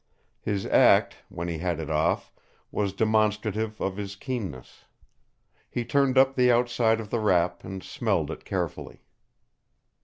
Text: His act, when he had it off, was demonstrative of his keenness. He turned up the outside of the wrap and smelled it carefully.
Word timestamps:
His 0.39 0.65
act, 0.65 1.17
when 1.29 1.47
he 1.47 1.59
had 1.59 1.79
it 1.79 1.91
off, 1.91 2.33
was 2.71 2.91
demonstrative 2.91 3.79
of 3.79 3.97
his 3.97 4.15
keenness. 4.15 4.85
He 5.69 5.85
turned 5.85 6.17
up 6.17 6.33
the 6.33 6.51
outside 6.51 6.99
of 6.99 7.11
the 7.11 7.19
wrap 7.19 7.63
and 7.63 7.83
smelled 7.83 8.31
it 8.31 8.43
carefully. 8.43 9.03